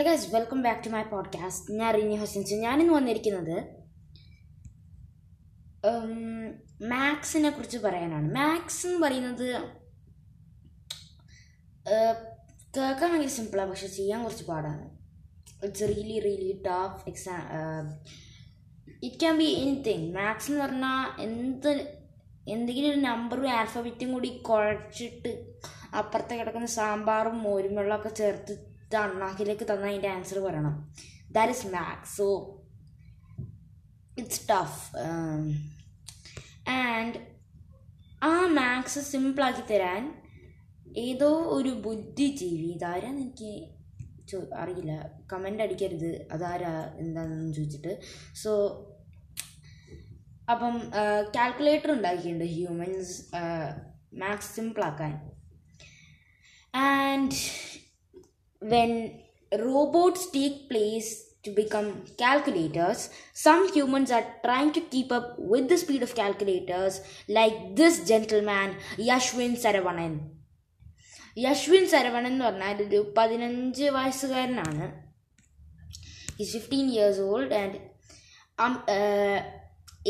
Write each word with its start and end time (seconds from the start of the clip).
Hello 0.00 0.10
guys 0.10 0.34
welcome 0.34 0.62
back 0.62 0.84
to 0.84 0.88
my 0.88 1.02
podcast 1.02 1.72
ഞാൻ 1.72 1.94
റിനി 1.94 2.14
ഹസിൻസ്. 2.14 2.54
ഞാനിന്ന് 2.54 2.92
വന്നിരിക്കുന്നത് 2.94 3.56
മാത്സിനെ 6.82 7.50
കുറിച്ച് 7.50 7.78
പറയാനാണ്. 7.78 8.34
മാത്സ് 8.34 8.86
എന്ന് 8.86 9.06
പറയുന്നത് 9.06 9.48
കേൾക്കാൻ 12.76 13.10
ഭയങ്കര 13.10 13.26
സിമ്പിളാണ് 13.26 13.70
പക്ഷെ 13.70 13.86
ചെയ്യാൻ 13.86 14.22
കുറച്ച് 14.22 14.44
പാടാണ്. 14.44 14.90
It's 15.66 15.82
really 15.82 16.20
really 16.20 16.62
tough 16.66 17.08
exam 17.08 17.42
it 19.02 19.16
can 19.16 19.38
be 19.38 19.44
anything 19.44 20.14
maths 20.14 20.50
എന്ന് 20.50 20.64
പറഞ്ഞാൽ 20.64 21.20
എന്ത് 21.22 21.72
എന്തെങ്കിലും 22.48 22.90
ഒരു 22.90 23.00
നമ്പറും 23.00 23.50
ആൽഫബറ്റും 23.50 24.12
കൂടി 24.12 24.28
കുഴച്ചിട്ട് 24.28 25.52
അപ്പുറത്ത് 25.98 26.34
കിടക്കുന്ന 26.34 26.66
സാമ്പാറും 26.66 27.42
മോരും 27.42 27.74
വെള്ളമൊക്കെ 27.74 28.08
ചേർത്ത് 28.92 29.08
അണ്ണാക്കിലേക്ക് 29.08 29.64
തന്ന 29.66 29.88
അതിന്റെ 29.90 30.08
ആൻസർ 30.14 30.38
പറയണം. 30.44 30.74
That 31.34 31.52
is 31.56 31.66
maths 31.74 32.14
so 32.18 32.26
it's 34.20 34.40
tough 34.50 34.80
and 36.78 37.18
ആ 38.28 38.32
മാത്സ് 38.58 39.02
സിമ്പിളാക്കി 39.10 39.62
തരാൻ 39.70 40.02
ഏതോ 41.06 41.30
ഒരു 41.56 41.72
ബുദ്ധിജീവി 41.86 42.68
ഇതാരാന്ന് 42.78 43.22
എനിക്ക് 43.26 43.52
ചോ 44.30 44.38
അറിയില്ല. 44.62 44.92
കമന്റ് 45.32 45.62
അടിക്കരുത്. 45.64 46.10
അതാരാ 46.34 46.74
എന്താണെന്ന് 47.02 47.50
ചോദിച്ചിട്ട്. 47.58 47.94
സോ 48.42 48.52
അപ്പം 50.52 50.76
കാൽക്കുലേറ്റർ 51.38 51.90
ഉണ്ടാക്കിയിട്ടുണ്ട് 51.96 52.46
humans 52.58 53.16
maths 54.22 54.52
സിമ്പിളാക്കാൻ 54.56 55.12
and 56.74 57.36
when 58.61 58.91
robots 59.51 60.29
take 60.29 60.69
place 60.69 61.09
to 61.43 61.51
become 61.51 61.89
calculators, 62.17 63.09
some 63.35 63.67
humans 63.69 64.11
are 64.11 64.25
trying 64.43 64.71
to 64.73 64.81
keep 64.83 65.11
up 65.11 65.27
with 65.37 65.69
the 65.69 65.77
speed 65.77 66.03
of 66.03 66.15
calculators, 66.15 67.01
like 67.29 67.75
this 67.75 68.07
gentleman, 68.07 68.71
Yashwin 69.01 69.53
Saravanan. 69.57 70.15
Yashwin 71.37 71.85
Saravanan 71.91 72.31
എന്ന് 72.31 72.43
പറഞ്ഞാൽ 72.45 72.77
ഒരു 72.83 72.99
പതിനഞ്ച് 73.17 73.85
വയസ്സുകാരനാണ് 73.95 74.85
is 76.41 76.51
fifteen 76.53 76.85
years 76.93 77.23
old 77.31 77.55
and 77.61 77.79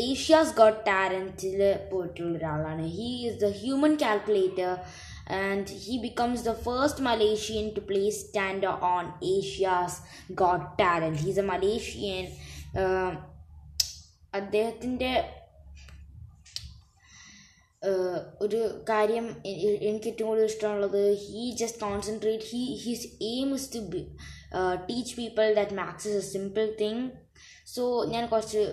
Asia's 0.04 0.54
got 0.54 0.80
ടാലൻറ്റിൽ 0.88 1.60
പോയിട്ടുള്ള 1.90 2.32
ഒരാളാണ് 2.38 2.84
he 2.96 3.08
is 3.28 3.38
the 3.44 3.50
human 3.60 3.92
calculator 4.02 4.72
and 5.39 5.65
he 5.83 5.97
becomes 5.97 6.43
the 6.43 6.53
first 6.59 7.03
Malaysian 7.03 7.67
to 7.75 7.79
play 7.79 8.09
stand 8.09 8.67
on 8.67 9.05
Asia's 9.35 9.97
got 10.33 10.65
talent 10.79 11.17
he's 11.17 11.39
a 11.39 11.41
Malaysian 11.41 12.25
അദ്ദേഹത്തിന്റെ 14.33 15.11
ഒരു 18.41 18.59
കാര്യം 18.89 19.25
എനിക്ക് 19.81 20.07
ഏറ്റവും 20.07 20.27
കൂടുതൽ 20.27 20.45
ഇഷ്ടമുള്ളത് 20.45 21.01
he 21.13 21.43
just 21.51 21.81
concentrate 21.81 22.43
he 22.43 22.61
his 22.75 23.07
aim 23.21 23.55
is 23.55 23.73
to 23.73 23.79
teach 24.89 25.15
people 25.15 25.53
that 25.53 25.75
maths 25.75 26.07
is 26.07 26.17
a 26.17 26.31
simple 26.31 26.75
thing 26.79 27.03
so 27.67 28.05
ഞാൻ 28.05 28.25
കുറച്ച് 28.25 28.63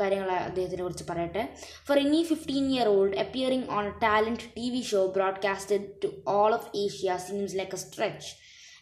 കാര്യങ്ങൾ 0.00 0.28
അദ്ദേഹത്തിനെ 0.48 0.82
കുറിച്ച് 0.82 1.06
പറയട്ടെ 1.12 1.42
for 1.86 1.98
any 2.04 2.20
fifteen 2.30 2.66
year 2.74 2.88
old 2.96 3.16
appearing 3.24 3.70
on 3.76 3.86
a 3.92 3.94
talent 4.06 4.50
T 4.58 4.66
V 4.74 4.82
show 4.92 5.00
broadcasted 5.16 5.86
to 6.04 6.10
all 6.36 6.52
of 6.58 6.70
Asia 6.84 7.16
seems 7.28 7.58
like 7.62 7.76
a 7.78 7.82
stretch 7.86 8.28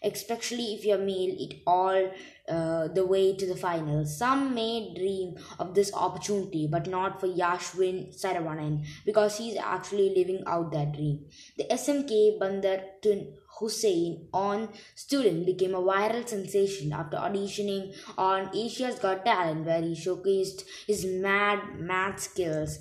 especially 0.02 0.74
if 0.74 0.84
you're 0.84 0.98
male 1.00 1.34
it 1.38 1.54
all 1.66 2.10
uh, 2.48 2.88
the 2.88 3.04
way 3.04 3.34
to 3.36 3.46
the 3.46 3.56
final 3.56 4.04
some 4.04 4.54
may 4.54 4.94
dream 4.94 5.36
of 5.58 5.74
this 5.74 5.92
opportunity 5.94 6.66
but 6.66 6.86
not 6.86 7.20
for 7.20 7.28
yashwin 7.28 7.96
saravanan 8.16 8.74
because 9.04 9.38
he's 9.38 9.56
actually 9.74 10.08
living 10.14 10.42
out 10.46 10.70
that 10.72 10.92
dream 10.92 11.16
the 11.58 11.66
smk 11.76 12.38
bandar 12.38 12.78
tun 13.02 13.20
hussein 13.61 14.11
on 14.47 14.59
student 15.03 15.39
became 15.49 15.75
a 15.81 15.83
viral 15.91 16.23
sensation 16.33 16.87
after 17.01 17.17
auditioning 17.27 17.85
on 18.27 18.39
asia's 18.63 18.99
got 19.05 19.19
talent 19.29 19.63
where 19.69 19.83
he 19.87 19.93
showcased 20.05 20.61
his 20.89 21.01
mad 21.25 21.61
math 21.91 22.19
skills 22.27 22.73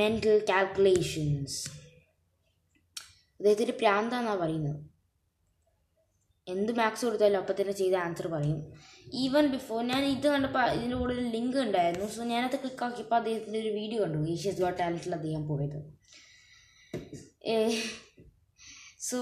mental 0.00 0.36
calculations. 0.52 1.52
അദ്ദേഹത്തിന് 3.38 3.72
പ്രാന്താന്നാ 3.80 4.34
പറയുന്നത്? 4.40 4.80
എന്ത് 6.52 6.72
maths 6.78 7.04
കൊടുത്താലും 7.06 7.38
അപ്പം 7.42 7.54
തന്നെ 7.58 7.74
ചെയ്ത 7.80 7.94
answer 8.04 8.26
പറയും. 8.34 8.58
Even 9.22 9.44
before 9.54 9.78
ഞാൻ 9.90 10.02
ഇത് 10.04 10.26
കണ്ടപ്പോൾ 10.34 10.64
ഇതിന്റെ 10.76 10.96
കൂടെ 10.96 11.12
ഒരു 11.14 11.24
ലിങ്ക് 11.34 11.58
ഉണ്ടായിരുന്നു. 11.64 12.06
സോ 12.14 12.24
ഞാനത് 12.32 12.56
ക്ലിക്കാക്കിയപ്പോൾ 12.62 13.18
അദ്ദേഹത്തിന്റെ 13.20 13.58
ഒരു 13.64 13.68
വീഡിയോ 13.68 14.00
കണ്ടു. 14.02 14.30
ഏഷ്യസ് 14.34 14.60
ഗോട്ട് 14.64 14.78
ടാലന്റിൽ 14.80 15.14
അദ്ദേഹം 15.18 15.44
പോയത്. 15.48 15.78
So 19.04 19.18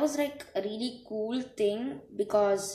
was 0.00 0.14
like 0.16 0.40
a 0.54 0.62
really 0.62 0.92
cool 1.08 1.38
thing 1.60 1.82
because 2.20 2.66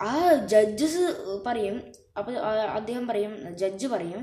ആ 0.00 0.12
ജഡ്ജസ് 0.52 1.02
പറയും 1.46 1.74
അപ്പോൾ 2.18 2.34
അദ്ദേഹം 2.76 3.04
പറയും 3.06 3.32
ജഡ്ജ് 3.62 3.86
പറയും 3.86 4.22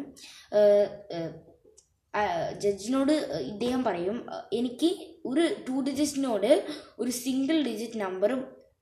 ജഡ്ജിനോട് 2.63 3.11
ഇദ്ദേഹം 3.51 3.81
പറയും 3.83 4.17
എനിക്ക് 4.59 4.89
ഒരു 5.25 5.43
ടു 5.67 5.75
ഡിജിറ്റിനോട് 5.87 6.51
ഒരു 6.99 7.11
സിംഗിൾ 7.23 7.57
ഡിജിറ്റ് 7.63 7.99
നമ്പർ 8.05 8.31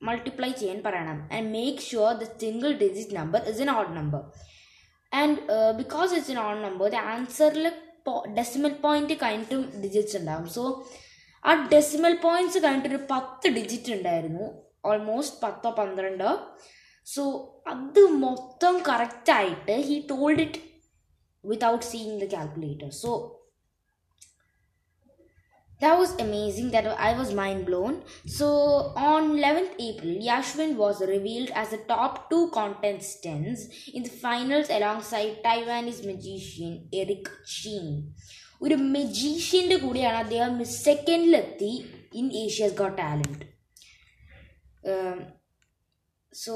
മൾട്ടിപ്ലൈ 0.02 0.50
ചെയ്യാൻ 0.52 0.78
പറയണം 0.86 1.18
and 1.36 1.48
make 1.56 1.84
sure 1.88 2.12
the 2.22 2.28
single 2.44 2.72
digit 2.84 3.16
number 3.16 3.42
is 3.52 3.62
an 3.64 3.70
odd 3.76 3.94
number 3.96 4.22
and 5.12 5.36
because 5.82 6.10
it's 6.16 6.32
an 6.34 6.40
odd 6.46 6.62
number 6.66 6.88
the 6.96 7.02
ആൻസറിൽ 7.14 7.66
decimal 8.36 8.72
point 8.86 9.14
കഴിഞ്ഞിട്ടും 9.22 9.62
ഡിജിറ്റ്സ് 9.84 10.16
ഉണ്ടാകും 10.16 10.48
സോ 10.56 10.64
ആ 11.43 11.53
ഡെസിമൽ 11.73 12.15
പോയിന്റ്സ് 12.25 12.59
കഴിഞ്ഞിട്ടൊരു 12.63 13.01
പത്ത് 13.13 13.47
ഡിജിറ്റ് 13.59 13.93
ഉണ്ടായിരുന്നു 13.97 14.47
ഓൾമോസ്റ്റ് 14.91 15.39
പത്തോ 15.45 15.69
പന്ത്രണ്ടോ 15.79 16.33
സോ 17.07 17.23
അത് 17.73 18.03
മൊത്തം 18.25 18.75
കറക്റ്റായിട്ട് 18.89 19.77
he 19.87 19.97
told 20.11 20.43
it 20.45 20.61
without 21.43 21.83
seeing 21.83 22.19
the 22.19 22.27
calculator. 22.27 22.91
So 22.91 23.37
that 25.81 25.97
was 25.97 26.13
amazing. 26.15 26.71
That 26.71 26.85
I 26.87 27.17
was 27.17 27.33
mind 27.33 27.65
blown. 27.65 28.03
So 28.27 28.47
on 28.95 29.37
11th 29.37 29.73
April, 29.79 30.13
Yashwin 30.21 30.75
was 30.75 31.01
revealed 31.01 31.49
as 31.55 31.69
the 31.69 31.79
top 31.87 32.29
two 32.29 32.49
contestants 32.53 33.89
in 33.93 34.03
the 34.03 34.09
finals 34.09 34.69
alongside 34.69 35.37
Taiwanese 35.43 36.05
magician 36.05 36.87
Eric 36.93 37.27
Chin. 37.45 38.13
ഒരു 38.64 38.76
മെജീഷ്യന്റെ 38.94 39.76
കൂടെയാണ് 39.84 40.18
അദ്ദേഹം 40.24 40.52
സെക്കൻഡിലെത്തി 40.84 41.72
in 42.20 42.26
Asia's 42.44 42.78
got 42.80 42.98
talent 43.02 43.44
so 46.32 46.54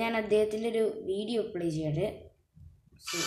ഞാൻ 0.00 0.12
അദ്ദേഹത്തിന്റെ 0.20 0.68
ഒരു 0.74 0.84
video 1.10 1.40
play 1.54 1.68
ചെയ്യട്ടെ. 1.76 2.08
So 3.08 3.18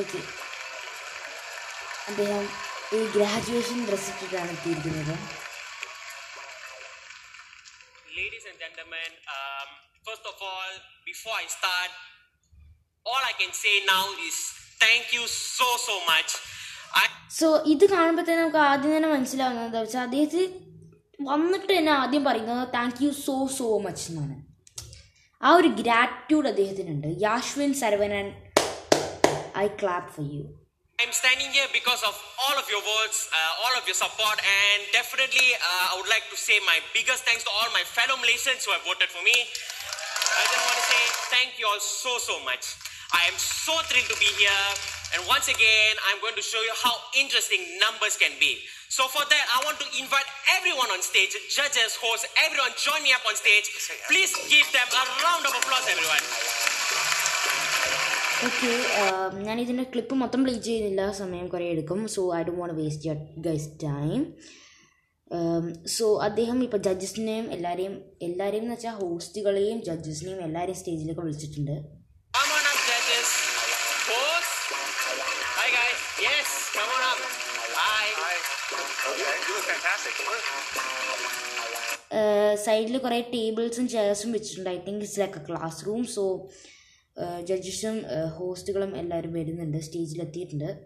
okay 0.00 0.20
അദ്ദേഹം 2.10 2.44
ഒരു 2.94 3.04
ഗ്രാജുവേഷൻ 3.14 3.78
ഡ്രസ്സിട്ടിട്ടാണ് 3.88 4.50
എത്തിയിരിക്കുന്നത്. 4.56 5.14
Gentlemen, 8.70 9.10
um, 9.36 9.68
first 10.06 10.24
of 10.26 10.36
all, 10.40 10.72
before 11.04 11.34
I 11.34 11.46
start, 11.48 11.90
all 13.06 13.22
I 13.30 13.34
can 13.40 13.52
say 13.52 13.74
now 13.86 14.04
is 14.28 14.36
thank 14.78 15.12
you 15.12 15.24
so, 15.26 15.68
so 15.86 15.94
much. 16.10 16.30
So 17.38 17.48
ഇത് 17.72 17.84
കാണുമ്പോൾ 17.92 18.22
തന്നെ 18.22 18.40
നമുക്ക് 18.42 18.62
ആദ്യം 18.70 18.92
തന്നെ 18.96 19.08
മനസ്സിലാവുന്നത് 19.08 19.66
എന്താ 19.66 19.80
വെച്ചാൽ 19.80 20.02
അദ്ദേഹത്തിന് 20.06 20.46
വന്നിട്ട് 21.30 21.72
തന്നെ 21.78 21.92
ആദ്യം 21.92 22.24
പറയുന്നത് 22.24 22.62
thank 22.74 23.00
you 23.04 23.10
so 23.26 23.36
so 23.58 23.66
much 23.86 24.04
എന്നാണ്. 24.10 24.36
ആ 25.42 25.50
ഒരു 25.60 25.68
ഗ്രാറ്റ്യൂഡ് 25.80 26.48
അദ്ദേഹത്തിനുണ്ട്. 26.48 27.08
Yashwin 27.26 27.74
Saravanan 27.82 28.26
I 29.64 29.66
clap 29.82 30.10
for 30.16 30.26
you 30.36 30.42
am 31.06 31.12
standing 31.16 31.48
here 31.48 31.64
because 31.72 32.04
of 32.04 32.12
all 32.44 32.56
of 32.60 32.68
your 32.68 32.84
words, 32.84 33.28
uh, 33.32 33.64
all 33.64 33.74
of 33.76 33.88
your 33.88 33.96
support, 33.96 34.36
and 34.36 34.78
definitely 34.92 35.56
uh, 35.56 35.92
I 35.92 36.00
would 36.00 36.10
like 36.12 36.28
to 36.28 36.36
say 36.36 36.60
my 36.68 36.76
biggest 36.92 37.24
thanks 37.24 37.40
to 37.44 37.50
all 37.56 37.68
my 37.72 37.84
fellow 37.88 38.20
Malaysians 38.20 38.68
who 38.68 38.72
have 38.76 38.84
voted 38.84 39.08
for 39.08 39.24
me. 39.24 39.32
I 39.32 40.42
just 40.44 40.60
want 40.60 40.76
to 40.76 40.86
say 40.92 41.02
thank 41.32 41.50
you 41.56 41.64
all 41.64 41.80
so, 41.80 42.20
so 42.20 42.36
much. 42.44 42.76
I 43.16 43.26
am 43.32 43.36
so 43.40 43.74
thrilled 43.88 44.12
to 44.12 44.18
be 44.20 44.28
here. 44.36 44.64
And 45.16 45.24
once 45.26 45.48
again, 45.48 45.92
I'm 46.12 46.20
going 46.20 46.36
to 46.36 46.44
show 46.44 46.60
you 46.62 46.74
how 46.78 46.94
interesting 47.18 47.64
numbers 47.80 48.14
can 48.20 48.36
be. 48.38 48.62
So 48.92 49.08
for 49.08 49.24
that, 49.24 49.44
I 49.56 49.64
want 49.64 49.80
to 49.80 49.88
invite 49.98 50.28
everyone 50.60 50.92
on 50.92 51.02
stage, 51.02 51.34
judges, 51.50 51.96
hosts, 51.98 52.28
everyone 52.44 52.70
join 52.78 53.02
me 53.02 53.16
up 53.16 53.24
on 53.26 53.34
stage. 53.34 53.72
Please 54.06 54.36
give 54.52 54.68
them 54.70 54.86
a 54.86 55.02
round 55.24 55.48
of 55.48 55.52
applause, 55.56 55.86
everyone. 55.88 57.29
Okay 58.46 58.68
ഞാൻ 59.46 59.56
ഇതിന്റെ 59.62 59.84
clip 59.92 60.14
മൊത്തം 60.14 60.40
play 60.44 60.52
ചെയ്യുന്നില്ല 60.66 61.02
സമയം 61.18 61.46
കുറേ 61.48 61.64
എടുക്കും 61.72 62.00
so 62.14 62.22
I 62.36 62.40
do 62.42 62.52
won't 62.58 62.74
waste 62.78 63.06
your 63.08 63.18
guys 63.46 63.68
time 63.82 64.20
so 65.96 66.06
അദ്ദേഹം 66.28 66.58
ഇപ്പോൾ 66.66 66.80
ജഡ്ജസിനെയും 66.86 67.46
എല്ലാവരെയും 67.56 67.94
എല്ലാവരെയും 68.28 68.64
എന്ന് 68.64 68.76
വെച്ചാൽ 68.76 68.94
ഹോസ്റ്റുകളെയും 69.00 69.80
ജഡ്ജസിനെയും 69.88 70.40
എല്ലാവരെയും 70.48 70.80
സ്റ്റേജിലേക്ക് 70.82 71.24
വിളിച്ചിട്ടുണ്ട് 71.24 71.76
Come 72.34 72.50
on 72.56 72.64
up, 72.64 72.78
judges. 72.86 73.28
Host. 74.08 74.52
Hi, 75.56 75.68
guys. 75.70 76.00
Yes, 76.20 76.48
come 76.72 76.92
on. 76.96 77.18
Hi. 77.78 78.04
Hi. 78.18 78.34
Okay, 79.10 79.32
you 79.40 79.54
look 79.56 79.68
fantastic. 79.72 80.16
സൈഡിൽ 82.62 82.96
കുറേ 82.98 83.18
ടേബിൾസും 83.32 83.86
ചെയർസും 83.88 84.30
വെച്ചിട്ടുണ്ട് 84.36 84.70
I 84.70 84.78
think 84.86 85.02
it's 85.02 85.20
like 85.20 85.38
a 85.38 85.44
classroom 85.86 86.02
so 86.14 86.22
ജഡ്ജസും 87.48 87.98
ഹോസ്റ്റുകളും 88.38 88.92
എല്ലാവരും 89.02 89.32
വരുന്നുണ്ട് 89.32 89.80
സ്റ്റേജിലെത്തിയിട്ടുണ്ട് 89.88 90.70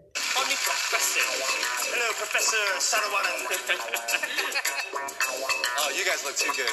oh, 5.79 5.89
you 5.97 6.03
guys 6.03 6.23
look 6.25 6.35
too 6.35 6.51
good. 6.53 6.69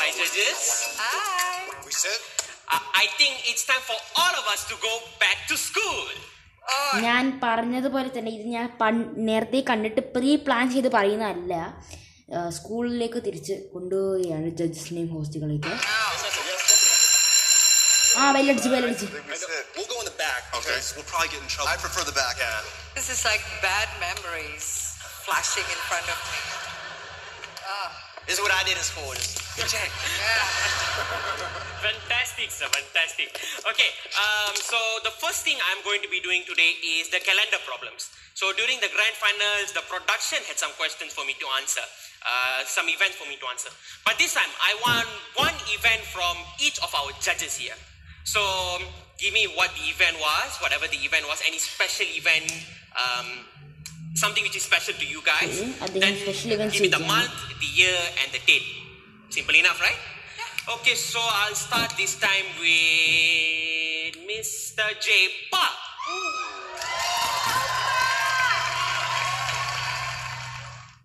Hi, 0.00 0.10
judges. 0.12 0.94
Hi. 0.96 1.68
We 1.86 1.94
said? 1.94 2.18
I, 2.68 2.78
I 2.94 3.06
think 3.18 3.34
it's 3.44 3.64
time 3.64 3.82
for 3.82 3.96
all 4.16 4.32
of 4.32 4.44
us 4.48 4.66
to 4.68 4.76
go 4.78 4.94
back 5.18 5.48
to 5.50 5.56
school. 5.58 6.08
Oh. 6.66 7.00
ഞാൻ 7.00 7.40
പറഞ്ഞതുപോലെ 7.44 8.08
തന്നെ 8.08 8.30
ഇത് 8.30 8.48
ഞാൻ 8.48 8.68
നേരത്തെ 9.28 9.60
കണ്ടിട്ട് 9.70 10.02
പ്രീ 10.16 10.32
പ്ലാൻ 10.46 10.66
ചെയ്ത് 10.74 10.88
പറയുന്നതല്ല 10.88 11.54
സ്കൂളിലേക്ക് 12.50 13.20
തിരിച്ച് 13.26 13.54
കൊണ്ടുപോവുകയാണ് 13.74 14.48
ജഡ്ജസിനെയും 14.58 15.08
ഹോസ്റ്റുകളേക്ക് 15.16 15.72
Ah. 18.18 18.34
We'll 18.34 19.86
go 19.86 19.94
in 20.02 20.10
the 20.10 20.18
back 20.18 20.50
okay. 20.50 20.74
we'll 20.98 21.06
probably 21.06 21.30
get 21.30 21.38
in 21.38 21.46
trouble. 21.46 21.70
I 21.70 21.78
prefer 21.78 22.02
the 22.02 22.10
back. 22.18 22.34
Yeah. 22.34 22.66
This 22.98 23.14
is 23.14 23.22
like 23.22 23.38
bad 23.62 23.86
memories 24.02 24.98
flashing 25.22 25.62
in 25.62 25.80
front 25.86 26.02
of 26.10 26.18
me. 26.26 26.42
Ah. 27.62 27.94
This 28.26 28.36
is 28.36 28.42
what 28.42 28.50
I 28.50 28.66
did 28.66 28.74
in 28.74 28.82
school. 28.82 29.14
Just 29.14 29.70
check. 29.70 29.86
Yeah. 29.86 30.42
fantastic, 31.86 32.50
sir. 32.50 32.66
Fantastic. 32.66 33.38
Okay. 33.70 33.90
Um, 34.18 34.52
so 34.58 34.76
the 35.06 35.14
first 35.22 35.46
thing 35.46 35.54
I'm 35.70 35.80
going 35.86 36.02
to 36.02 36.10
be 36.10 36.18
doing 36.18 36.42
today 36.42 36.74
is 36.98 37.14
the 37.14 37.22
calendar 37.22 37.62
problems. 37.70 38.10
So 38.34 38.50
during 38.58 38.82
the 38.82 38.90
grand 38.90 39.14
finals, 39.14 39.70
the 39.78 39.86
production 39.86 40.42
had 40.50 40.58
some 40.58 40.74
questions 40.74 41.14
for 41.14 41.22
me 41.22 41.38
to 41.38 41.46
answer, 41.62 41.86
uh, 42.26 42.66
some 42.66 42.90
events 42.90 43.14
for 43.14 43.30
me 43.30 43.38
to 43.38 43.46
answer. 43.46 43.70
But 44.02 44.18
this 44.18 44.34
time, 44.34 44.50
I 44.58 44.74
want 44.82 45.08
one 45.38 45.56
event 45.70 46.02
from 46.10 46.34
each 46.58 46.82
of 46.82 46.90
our 46.98 47.14
judges 47.22 47.54
here. 47.54 47.78
So 48.28 48.44
um, 48.44 48.84
give 49.16 49.32
me 49.32 49.48
what 49.56 49.72
the 49.72 49.88
event 49.88 50.20
was, 50.20 50.60
whatever 50.60 50.84
the 50.84 51.00
event 51.00 51.24
was, 51.24 51.40
any 51.48 51.56
special 51.56 52.04
event, 52.12 52.44
um, 52.92 53.24
something 54.12 54.44
which 54.44 54.54
is 54.54 54.68
special 54.68 54.92
to 54.92 55.06
you 55.08 55.24
guys. 55.24 55.64
Okay. 55.88 55.96
Then 55.96 56.12
give 56.68 56.82
me 56.84 56.92
the 56.92 57.00
month, 57.08 57.32
the 57.56 57.72
year, 57.72 57.96
and 58.20 58.28
the 58.28 58.44
date. 58.44 58.68
Simple 59.30 59.56
enough, 59.56 59.80
right? 59.80 59.96
Yeah. 60.36 60.74
Okay, 60.76 60.92
so 60.92 61.16
I'll 61.24 61.56
start 61.56 61.96
this 61.96 62.20
time 62.20 62.44
with 62.60 64.20
Mr. 64.28 64.84
J. 65.00 65.08
Park. 65.48 65.72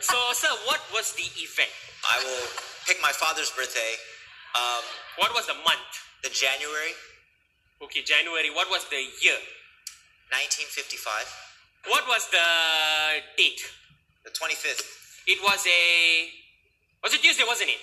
So, 0.04 0.18
sir, 0.36 0.52
what 0.68 0.84
was 0.92 1.16
the 1.16 1.24
event? 1.40 1.72
I 2.04 2.20
will 2.20 2.52
pick 2.84 2.98
my 3.02 3.16
father's 3.16 3.50
birthday. 3.56 3.96
Um, 4.60 4.84
what 5.24 5.31
was 5.31 5.48
the 5.48 5.56
month? 5.64 5.88
The 6.22 6.30
January. 6.30 6.92
Okay, 7.82 8.02
January. 8.05 8.50
What 8.50 8.69
was 8.69 8.85
the 8.87 9.00
year? 9.23 9.38
1955. 10.31 11.25
What 11.85 12.05
was 12.06 12.26
the 12.29 12.46
date? 13.35 13.62
The 14.25 14.31
25th. 14.31 14.82
It 15.26 15.38
was 15.40 15.61
a. 15.69 15.81
Was 17.02 17.14
it 17.14 17.23
Tuesday, 17.23 17.46
wasn't 17.46 17.70
it? 17.70 17.82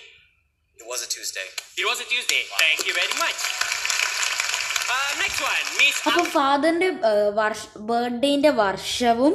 It 0.78 0.86
was 0.86 1.00
a 1.00 1.08
Tuesday. 1.08 1.48
It 1.76 1.84
was 1.84 1.98
a 1.98 2.06
Tuesday. 2.06 2.42
Thank 2.56 2.86
you 2.86 2.94
very 2.94 3.16
much. 3.16 3.38
Uh, 4.86 5.10
next 5.18 5.40
one, 5.42 5.64
Miss. 5.78 5.96
അപ്പോൾ 6.08 6.26
ഫാദറിൻ്റെ 6.34 6.88
വർഷ 7.38 7.60
ബർത്ത്ഡേൻ്റെ 7.88 8.50
വർഷവും 8.62 9.34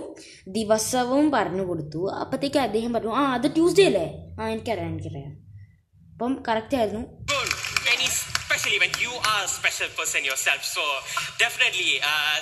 ദിവസവും 0.57 1.25
പറഞ്ഞു 1.31 1.63
കൊടുത്തു 1.69 2.01
അപ്പോഴത്തേക്ക് 2.21 2.59
അദ്ദേഹം 2.67 2.93
പറഞ്ഞു 2.95 3.13
ആ 3.21 3.23
അത് 3.37 3.47
ട്യൂസ്ഡേ 3.57 3.85
അല്ലേ 3.91 4.05
ആ 4.39 4.49
എനിക്കറിയാം 4.53 4.89
എനിക്കറിയാം 4.93 5.33
അപ്പം 6.13 6.33
കറക്റ്റ് 6.47 6.77
ആയിരുന്നു 6.81 7.03
Good. 7.24 7.24
Any 7.24 7.24
special 8.66 8.82
event? 8.82 9.00
You 9.00 9.10
are 9.14 9.44
a 9.44 9.48
special 9.48 9.86
person 9.96 10.24
yourself, 10.24 10.64
so 10.64 10.82
definitely, 11.38 12.00
uh, 12.02 12.40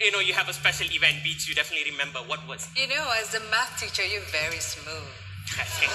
you 0.00 0.12
know, 0.12 0.20
you 0.20 0.32
have 0.32 0.48
a 0.48 0.52
special 0.52 0.86
event 0.86 1.16
which 1.24 1.48
you 1.48 1.54
definitely 1.54 1.90
remember. 1.90 2.20
What 2.30 2.46
was? 2.46 2.70
You 2.76 2.86
know, 2.88 3.02
as 3.18 3.34
a 3.34 3.40
math 3.50 3.74
teacher, 3.80 4.06
you're 4.06 4.22
very 4.30 4.60
smooth. 4.62 5.10
Thank 5.50 5.90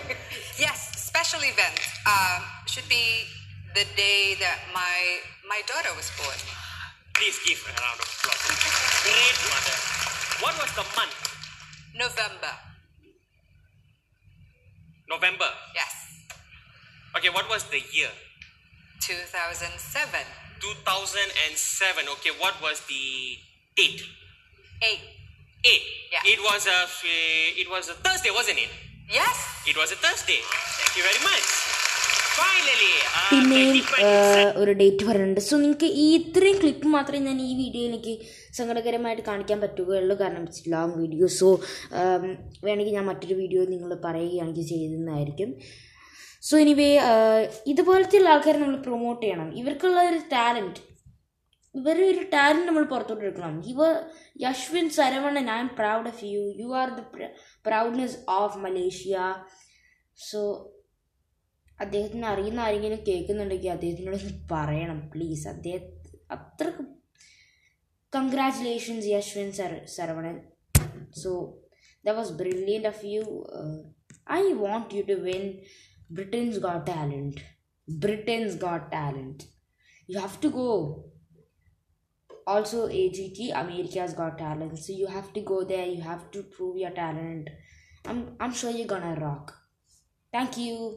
you. 0.00 0.16
Yes, 0.58 0.90
special 0.98 1.38
event. 1.38 1.78
Um, 2.02 2.42
should 2.66 2.88
be 2.88 3.22
the 3.78 3.86
day 3.94 4.34
that 4.40 4.58
my 4.74 5.22
my 5.46 5.62
daughter 5.70 5.94
was 5.94 6.10
born. 6.18 6.34
Please 7.14 7.38
give 7.46 7.62
her 7.62 7.70
a 7.70 7.78
round 7.78 8.00
of 8.02 8.10
applause. 8.10 8.42
Great 9.06 9.38
mother. 9.46 9.78
What 10.42 10.54
was 10.58 10.70
the 10.74 10.82
month? 10.98 11.14
November. 11.94 12.52
November. 15.06 15.50
Yes. 15.78 15.94
Okay, 17.14 17.30
what 17.30 17.48
was 17.48 17.62
the 17.70 17.82
year? 17.94 18.10
2007. 19.08 20.20
2007. 20.60 22.08
Okay, 22.10 22.32
what 22.36 22.60
was 22.60 22.80
the 22.82 23.40
date? 23.76 24.02
Eight. 24.82 25.00
Eight. 25.64 25.84
Yeah. 26.12 26.20
It 26.26 26.40
was 26.40 26.68
a 26.68 26.78
it 27.56 27.68
was 27.70 27.88
a 27.88 27.96
Thursday, 27.96 28.28
wasn't 28.30 28.58
it? 28.58 28.68
Yes. 29.10 29.36
It 29.64 29.76
was 29.76 29.92
a 29.92 29.96
Thursday. 29.96 30.40
Thank 30.76 30.92
you 30.92 31.04
very 31.08 31.22
much. 31.24 31.46
Finally, 32.36 32.92
uh, 33.10 33.30
പിന്നെയും 33.30 33.70
2027. 33.70 34.60
ഒരു 34.60 34.72
date 34.80 35.04
പറയുന്നുണ്ട് 35.06 35.42
so 35.46 35.54
നിങ്ങൾക്ക് 35.62 35.88
ഈ 36.02 36.06
ഇത്രയും 36.18 36.58
clip 36.62 36.88
മാത്രമേ 36.88 37.22
ഞാൻ 37.28 37.38
ഈ 37.46 37.52
video 37.62 37.84
എനിക്ക് 37.90 38.12
സങ്കടകരമായിട്ട് 38.58 39.24
കാണിക്കാൻ 39.30 39.58
പറ്റുകയുള്ളൂ 39.64 40.14
കാരണം 40.20 40.44
ഇറ്റ്സ് 40.46 40.64
ലോങ് 40.74 40.94
വീഡിയോ 41.02 41.26
സോ 41.40 41.48
വേണമെങ്കിൽ 42.66 42.94
ഞാൻ 42.98 43.06
മറ്റൊരു 43.12 43.36
വീഡിയോ 43.42 43.62
നിങ്ങൾ 43.74 43.92
പറയുകയാണെങ്കിൽ 44.06 44.66
ചെയ്യുന്നതായിരിക്കും 44.72 45.50
സോ 46.42 46.54
എനിവേ 46.64 46.88
ഇതുപോലത്തെ 47.72 48.18
ഉള്ള 48.18 48.28
ആൾക്കാരെ 48.34 48.58
നമ്മൾ 48.62 48.78
പ്രൊമോട്ട് 48.86 49.22
ചെയ്യണം. 49.24 49.48
ഇവർക്കുള്ള 49.60 50.00
ഒരു 50.10 50.20
ടാലന്റ് 50.34 50.82
ഇവരുടെ 51.74 52.06
ഒരു 52.12 52.22
ടാലന്റ് 52.34 52.66
നമ്മൾ 52.68 52.84
പുറത്തോട്ട് 52.92 53.24
എടുക്കണം. 53.24 53.54
ഇവ 53.72 53.80
Yashwin 54.44 54.86
Saravanan 54.96 55.46
I 55.56 55.58
am 55.64 55.70
proud 55.78 56.08
of 56.12 56.24
you 56.32 56.42
you 56.60 56.68
are 56.80 56.88
the 56.98 57.02
proudness 57.68 58.16
of 58.38 58.58
Malaysia 58.64 59.16
so 60.28 60.40
അദ്ദേഹത്തിന് 61.78 62.26
അറിയുന്ന 62.32 62.60
ആരെങ്കിലും 62.66 63.00
കേൾക്കുന്നുണ്ടെങ്കിൽ 63.08 63.72
അദ്ദേഹത്തിനോട് 63.74 64.30
പറയണം 64.52 65.00
പ്ലീസ് 65.12 65.44
അദ്ദേഹം 65.54 65.84
അത്രയ്ക്ക് 66.36 66.84
congratulations 68.12 69.06
Yashwin 69.14 69.50
sir 69.58 69.72
Saravanan. 69.96 70.36
So 71.22 71.30
the 72.04 72.16
was 72.18 72.32
brilliant 72.40 72.88
of 72.92 73.04
you 73.12 73.22
I 74.40 74.42
want 74.64 74.96
you 74.96 75.04
to 75.12 75.18
win 75.28 75.44
Britain's 76.10 76.58
Got 76.58 76.86
Talent. 76.86 77.42
Britain's 77.86 78.54
Got 78.56 78.90
Talent. 78.90 79.44
You 80.06 80.18
have 80.20 80.40
to 80.40 80.50
go. 80.50 81.04
Also, 82.46 82.88
AGT, 82.88 83.50
America's 83.54 84.14
Got 84.14 84.38
Talent. 84.38 84.78
So 84.78 84.92
you 84.92 85.06
have 85.06 85.32
to 85.34 85.40
go 85.42 85.64
there. 85.64 85.86
You 85.86 86.00
have 86.00 86.30
to 86.30 86.42
prove 86.42 86.78
your 86.78 86.90
talent. 86.90 87.50
I'm, 88.06 88.36
I'm 88.40 88.54
sure 88.54 88.70
you're 88.70 88.86
gonna 88.86 89.20
rock. 89.20 89.54
Thank 90.32 90.56
you. 90.56 90.96